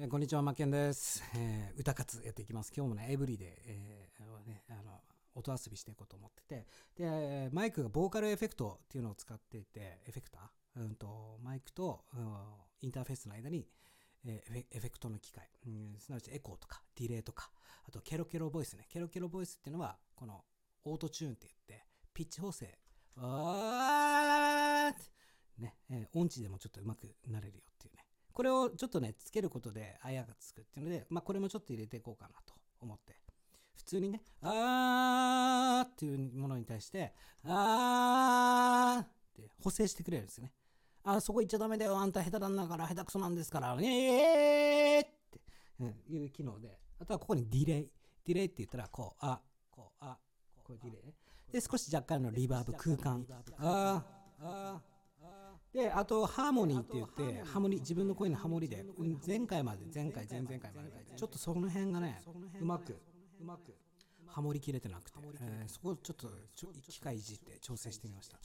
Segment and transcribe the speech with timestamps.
[0.00, 1.24] えーこんにちは、マッケンです。
[1.36, 2.72] えー歌活やっていきます。
[2.76, 5.00] 今日もね、エブリで、えーね、あの
[5.34, 12.28] 音遊びしていこうと思ってて、で、マイクがボーカルエフェクトっていうのを使っていて、エフェクター、うんと、マイクと、うん
[12.80, 13.66] インターフェースの間に、
[14.24, 17.50] えーエフェクトの機械、うんすなわちエコーとか、ディレイとか、
[17.84, 18.86] あとケロケロボイスね。
[18.88, 20.44] ケロケロボイスっていうのは、この
[20.84, 21.84] オートチューンって言って、
[22.14, 22.78] ピッチ補正、
[23.16, 25.02] あーって
[25.60, 27.97] ね、えー音痴でもちょっと上手くなれるよっていうね。
[28.38, 33.16] これをちょっとね、つけることで、あやがつくっていうので、まあ、これもちょっと入れていこうかなと思って。
[33.74, 37.12] 普通にね、あーっていうものに対して、
[37.42, 40.52] あーって補正してくれるんですよね。
[41.02, 41.98] あ、そこ行っちゃダメだよ。
[41.98, 46.78] あんた下手なんだから、下手くそなんですから、ねーって、いう機能で。
[47.00, 47.90] あとはここにディレイ。
[48.24, 50.16] ディレイって言ったら、こう、あ、こう、あ、
[50.62, 51.52] こうディレイ。
[51.52, 53.26] で、少し若干のリバーブ、空間。
[53.58, 54.97] あー、あー、
[55.72, 62.22] で、あと、ハーモニーって言って、ハーモニー、自分の声のハーモニーで、うん前回まで、前回、前々回まで、ちょっとその辺がね、
[62.60, 62.98] うまく、
[63.40, 63.76] うまく、
[64.26, 68.38] ハモりきれてなくて、えーそこをちょっとちょ機械いじって調整してみました。
[68.38, 68.42] こ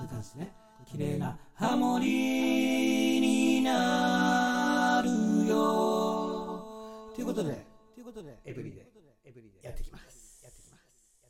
[0.00, 0.52] ういう感じでね、
[0.86, 5.10] 綺麗なハモリになる
[5.48, 7.12] よ。
[7.14, 8.86] ということで、ということで、エブリで、
[9.24, 10.42] エブリでやっていきます。
[10.44, 10.84] やっていきます。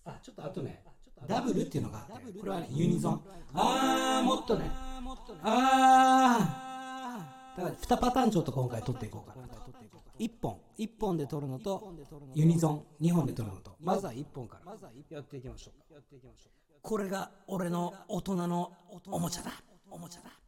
[0.05, 0.83] あ、ちょっとあとね、
[1.27, 3.20] ダブルっていうのがあって、これはね、ユニゾン。
[3.55, 4.70] あー、もっとね、
[5.42, 9.58] あー、だから2パターンちょっと今回取っていこうかなと。
[10.19, 11.92] 1本、1本で取るのと、
[12.34, 14.77] ユニゾン、2本で取るのと、まずは1本から
[15.11, 15.75] やっていきましょう。
[16.83, 18.73] これが俺の大人の
[19.06, 19.50] おもちゃだ。
[19.91, 20.30] おもちゃだ。
[20.30, 20.48] おもちゃだ。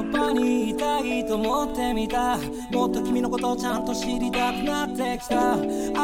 [0.00, 2.38] そばにいたいと思ってみた。
[2.72, 5.56] もっと君のことをちゃんと知りたくなってきた。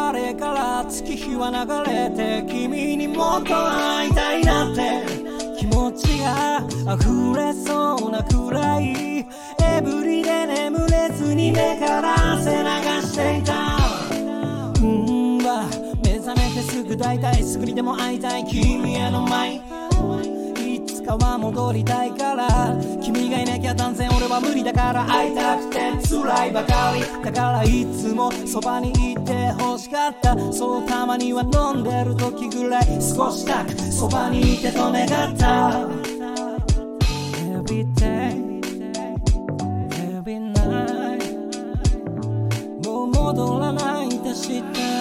[0.08, 5.06] あれから月日は流れて君にもっと会いたいなって。
[5.58, 6.60] 気持ちが
[6.94, 9.26] 溢れそうなくらい。
[9.62, 12.66] エブリで眠れずに目から汗流
[13.00, 13.78] していた。
[14.82, 15.70] うんは
[16.04, 18.44] 目覚めてすぐ大体すぐにでも会いたい。
[18.44, 19.85] 君への舞
[21.38, 22.76] 戻りたいから。
[23.00, 25.04] 君がいなきゃ断然俺は無理だから。
[25.04, 27.24] 会いたくて辛いばかり。
[27.24, 30.36] だからいつもそばにいて欲しかった。
[30.52, 32.86] そうたまには飲んでる時ぐらい。
[33.00, 35.88] 少したくそばにいてと願った。
[37.66, 38.60] Every day
[40.16, 41.22] Every night.
[42.84, 44.95] もう戻らないって知って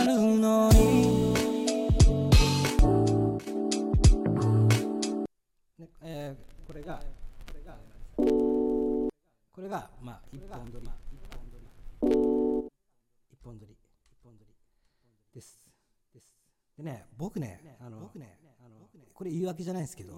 [9.85, 12.69] が、まあ、一本取り、一本取り、
[13.31, 13.78] 一本取り、
[14.12, 14.56] 一本取り
[15.34, 15.59] です。
[16.13, 16.31] です。
[16.78, 20.13] でね、僕ね、あの、僕ね、あの、これ言い訳じゃないですけど、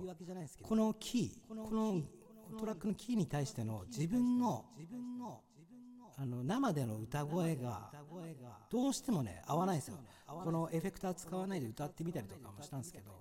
[0.63, 2.01] このキー、この
[2.57, 5.41] トラックのキーに対しての自分の、自分の、
[6.19, 7.91] あの生での歌声が
[8.71, 9.97] どうしてもね合わないんですよ。
[10.25, 13.11] このエフェクター使わないで歌ってみたりとかもしたんですけど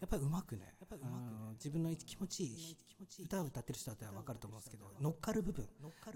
[0.00, 2.76] やっぱりうまくねあの自分の気持ちいい
[3.24, 5.68] 歌を歌ってる人だったら分かると思うんですけど乗っかる部分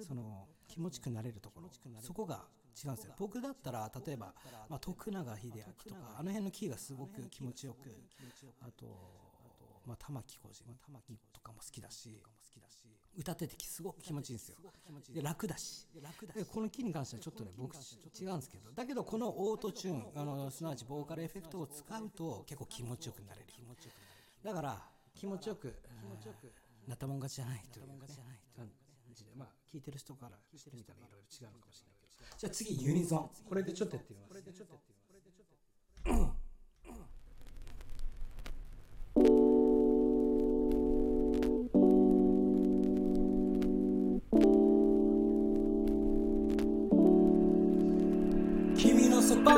[0.07, 1.71] その気持ちくなれるところ
[2.01, 2.45] そこが
[2.77, 3.15] 違うんですよ。
[3.19, 4.35] 僕だったら例えば、
[4.69, 5.53] まあ、徳永英明
[5.83, 7.89] とかあの辺のキーがすごく気持ちよく
[8.61, 8.87] あと
[9.87, 12.21] まあ、玉置浩二とかも好きだし
[13.17, 14.57] 歌っててすごく気持ちいいんですよ。
[15.15, 15.87] で楽だし。
[16.35, 23.47] でこのキーに関してはちょっとね僕違うんですけどだけどこのオートチューンあのすなわちボーカルエフェクトを使うと結構気持ちよくなれる。
[24.45, 24.83] だから
[25.17, 25.75] 気持ちよく
[26.87, 27.87] なったもん勝ちじゃないという
[29.25, 32.39] でまあ聞いてる人からしてみたらいろいろ違うのかもしれないけど。
[32.39, 33.31] じゃあ次ユニゾン。
[33.49, 34.35] これでちょっとやってみます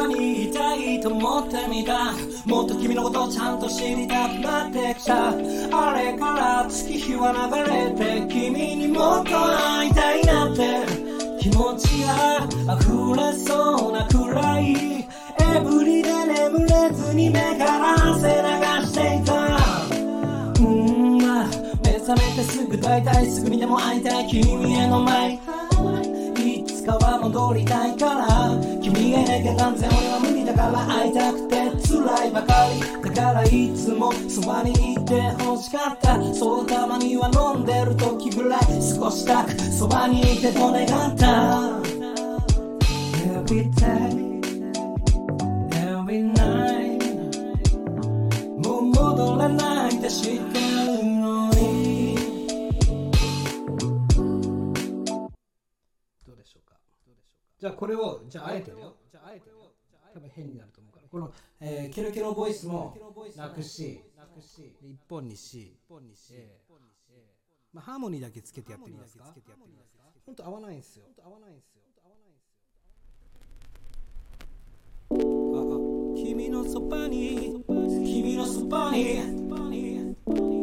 [0.06, 2.12] にいたいと思ってみた。
[2.44, 5.31] もっと君のことをちゃんと知りたくなってきた。
[5.31, 5.32] あ
[5.94, 7.38] れから月日は流
[7.73, 11.08] れて君にもっと会いたいなって。
[11.40, 14.73] 気持ちが溢れそうなくらい。
[14.75, 19.32] エブリで眠れずに目から汗流していた。
[20.61, 21.44] うんま
[21.84, 24.26] 目覚めてすぐ大体すぐにでも会いたい。
[24.29, 25.47] 君への前。
[29.54, 31.56] がいなきゃ断然俺は無理だから会いたくて
[31.88, 32.66] 辛いばか
[33.04, 34.72] りだからいつもそばに。
[34.92, 41.80] いて欲しかったそうたまには飲んでる時ぐらい少したくそばにいてと願った
[43.24, 44.38] Every day
[45.72, 47.02] Every night
[48.62, 52.14] もう戻らないって知ってるのに。
[56.26, 56.76] どうでしょうか？
[57.58, 58.88] じゃあこれをじゃああえてだよじゃああ
[59.38, 59.50] えて
[60.14, 61.08] 多分変になると思うから。
[61.08, 62.96] この、えー、ケロケロボイスも
[63.37, 64.00] なくし
[64.82, 65.75] で一本にし
[66.32, 66.79] えー
[67.73, 69.25] まあ、ハーモニーだけつけてやってみますか。
[70.25, 71.06] 本当合わないんですよ。
[71.23, 71.82] 合わないんですよ。
[76.17, 80.56] 君のそばに君のそばに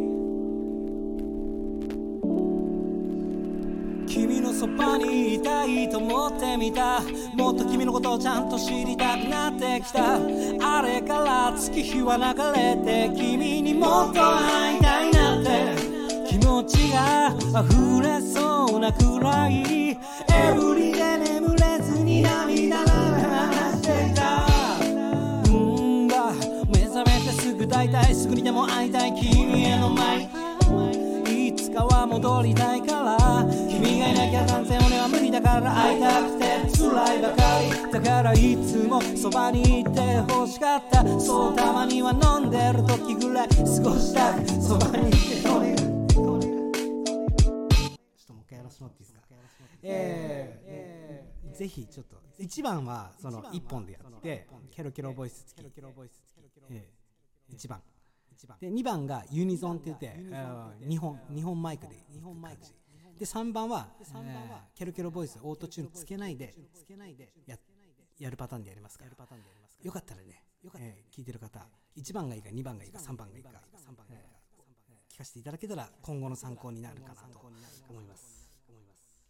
[4.57, 7.01] そばにいたいと思ってみた。
[7.35, 10.15] もっと君のことをちゃんと知りたくなってきた。
[10.15, 12.23] あれから月日は流
[12.57, 15.75] れて君にもっと会いたいなって。
[16.29, 19.91] 気持ちが溢れそうなくらい。
[19.91, 19.97] エ
[20.55, 22.93] ブリで眠れずに涙が
[23.51, 24.47] 流していた。
[25.49, 26.31] うんだ。
[26.69, 29.64] 目覚めてすぐ大体すぐにでも会いたい君。
[32.15, 33.45] 戻りたいから。
[33.69, 35.75] 君がいなきゃ断然俺は無理だから。
[35.75, 36.45] 会いたくて
[36.77, 41.03] 辛いばかりだからいつもそばにいて欲しかった。
[41.19, 44.47] そうたまには飲んでる時ぐらい過ごしたく。
[44.61, 46.21] そばにいてお願いちょっと
[48.33, 49.19] もう一回やらせてもらっていいですか？
[49.83, 55.65] えーえーぜひちょっと1番はその1本でやってケロケロボイス付き。
[56.69, 57.81] えー一番
[58.59, 60.07] で2番がユニゾンって言って
[60.87, 62.61] 2本二本マイクで2本マイク
[63.17, 63.25] で。
[63.25, 66.53] 3番はえーケロケロボイスオートチューンつけないで
[67.47, 67.57] や
[68.19, 69.11] やるパターンでやりますから。
[69.83, 70.43] よかったらね
[70.79, 71.65] えー聞いてる方
[71.95, 73.51] 1番がいいか2番がいいか3番がいいか
[74.09, 77.39] えー聞かせていただけたら今後の参考になるかなと
[77.89, 78.49] 思います。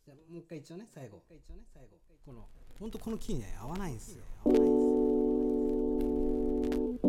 [0.03, 1.21] じゃあもう一回一応ね最後。
[2.25, 2.47] この
[2.79, 4.23] 本当このキーね合わないんですよ。
[4.43, 4.69] 君の
[7.01, 7.04] そ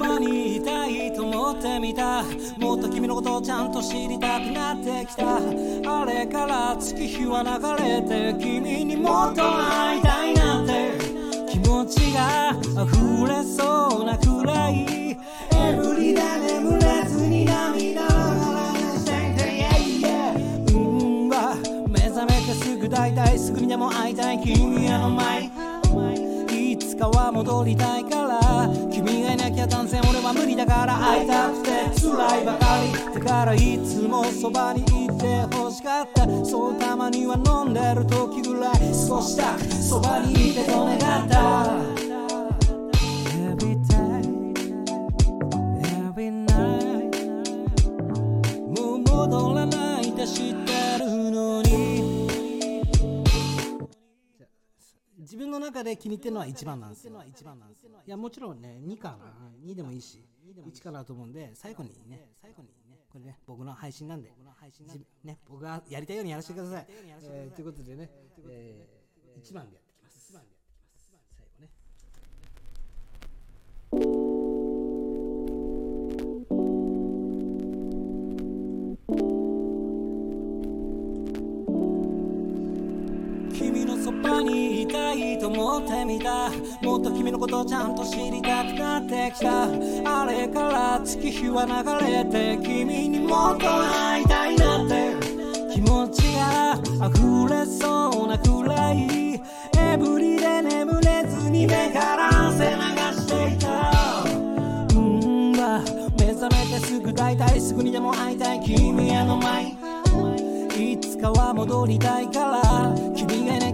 [0.00, 2.24] ばにいたいと思ってみた。
[2.58, 5.36] もっと君のことをちゃんと知りたくなってきた。
[5.36, 5.40] あ
[6.06, 7.50] れから月日は流
[7.84, 10.98] れて君にもっと会いたいなんて。
[11.50, 14.86] 気持ちが溢れそうなくらい。
[15.52, 18.06] エブリで眠れずに涙
[20.72, 21.28] うん
[21.90, 24.40] 目覚めてすぐ大体すぐにでも会いたい。
[24.40, 25.50] 君への前。
[26.80, 28.68] つかは戻りたいから。
[28.90, 30.96] 君がいなきゃ断然俺は無理だから。
[30.96, 32.66] 会いたくて辛いばか
[33.14, 33.20] り。
[33.20, 36.26] だからいつもそばにいて欲しかった。
[36.44, 41.49] そうたまには飲んでる時ぐらい少したそばにいてと願った。
[55.80, 57.12] 中で気に入ってるのは1番なんですよ。
[58.06, 59.16] いやもちろんね2かな
[59.64, 60.24] 2でもいいし
[60.70, 62.28] 1かなと思うんで最後にね
[63.10, 64.30] これね僕の配信なんで
[64.88, 66.86] じね僕がやりたいようにやらせてください。
[67.32, 68.10] えーということでね、
[68.48, 68.86] え
[69.42, 69.89] 1番でやって
[84.10, 86.50] そばにいたいと思ってみた。
[86.82, 89.66] もっと君のことちゃんと知りたくなってきた。
[90.22, 91.72] あれから月日は流
[92.06, 95.14] れて君にもっと会いたいなって。
[95.72, 96.74] 気持ちが
[97.06, 99.40] 溢れそうなくらい。
[99.78, 102.80] エブリで眠れずに目から汗流
[103.14, 103.92] していた。
[104.92, 105.82] うんだ。
[106.18, 108.60] 目覚めてすぐ大体すぐにでも会いたい。
[108.60, 109.76] 君への前
[110.76, 112.92] いつかは戻りたいから。
[113.14, 113.29] 君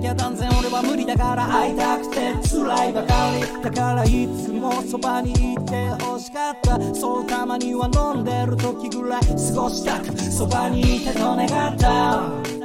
[0.07, 3.63] きゃ断然俺は無理だから会いたくて辛いばかり。
[3.63, 6.79] だからいつもそばにいて欲しかった。
[6.95, 12.56] そうたまには飲んでる時ぐらい過ごしたくそばにいてと願った。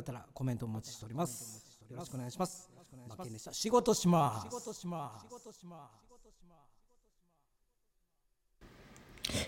[0.00, 1.78] かったらコメントお待ちしております。
[1.90, 2.70] よろしくお願いします。
[3.08, 3.52] マッケンでした。
[3.52, 4.86] 仕事します。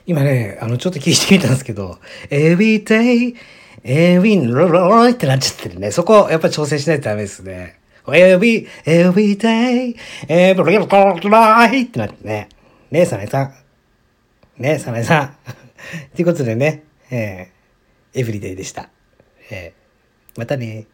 [0.06, 3.34] 今ね、あの、ちょっと聞いてみたんですけど、every day,
[3.82, 5.90] every, ロロロってなっちゃってるね。
[5.90, 7.80] そこ、やっぱ調整しないとダメですね。
[8.06, 9.96] every, every day,
[10.28, 12.48] every ってなってね。
[12.90, 13.54] ねえ、サナエさん。
[14.58, 15.36] ねえ、サナエさん。
[16.14, 18.90] ということでね、えー、エブリデイでした。
[19.50, 19.81] えー、
[20.36, 20.86] またね。